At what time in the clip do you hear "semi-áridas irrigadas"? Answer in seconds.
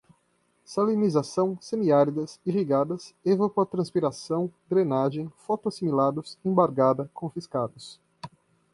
1.61-3.13